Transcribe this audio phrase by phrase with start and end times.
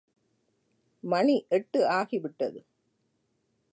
[1.03, 2.59] மணி எட்டு ஆகிவிட்டது.